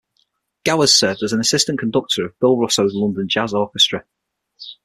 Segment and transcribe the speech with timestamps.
[0.65, 4.03] Gowers served as assistant conductor of Bill Russo's London Jazz Orchestra.